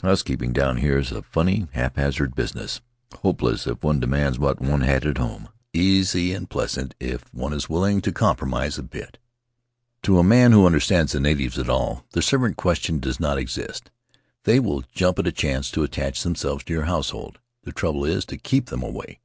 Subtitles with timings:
[0.00, 3.10] House keeping down here is a funny, haphazard business —[260 j At the House of
[3.10, 7.52] Tari hopeless if one demands what one had at home; easy and pleasant if one
[7.52, 9.18] is willing to compromise a bit.
[10.04, 13.90] To a man who understands the natives at all the servant question does not exist;
[14.44, 18.24] they will jump at a chance to attach themselves to your household— the trouble is
[18.26, 19.18] to keep them away.